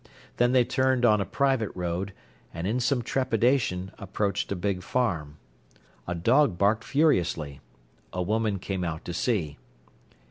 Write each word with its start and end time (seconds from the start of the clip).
Then 0.37 0.51
they 0.51 0.65
turned 0.65 1.05
on 1.05 1.21
a 1.21 1.27
private 1.27 1.69
road, 1.75 2.11
and 2.51 2.65
in 2.65 2.79
some 2.79 3.03
trepidation 3.03 3.91
approached 3.99 4.51
a 4.51 4.55
big 4.55 4.81
farm. 4.81 5.37
A 6.07 6.15
dog 6.15 6.57
barked 6.57 6.83
furiously. 6.83 7.61
A 8.11 8.23
woman 8.23 8.57
came 8.57 8.83
out 8.83 9.05
to 9.05 9.13
see. 9.13 9.59